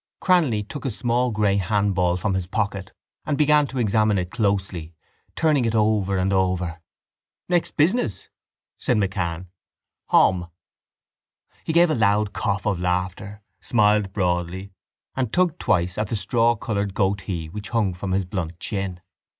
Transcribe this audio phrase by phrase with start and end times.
[0.19, 2.91] Cranly took a small grey handball from his pocket
[3.23, 4.95] and began to examine it closely,
[5.35, 6.81] turning it over and over.
[7.47, 8.27] —Next business?
[8.79, 9.49] said MacCann.
[10.07, 10.49] Hom!
[11.63, 14.71] He gave a loud cough of laughter, smiled broadly
[15.15, 19.01] and tugged twice at the strawcoloured goatee which hung from his blunt chin.